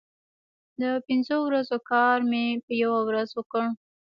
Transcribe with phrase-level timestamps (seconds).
[0.81, 3.65] د پنځو ورځو کار مې په یوه ورځ وکړ.